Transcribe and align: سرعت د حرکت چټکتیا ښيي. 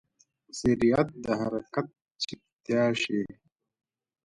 سرعت 0.59 1.07
د 1.23 1.25
حرکت 1.41 1.87
چټکتیا 2.23 2.83
ښيي. 3.01 3.23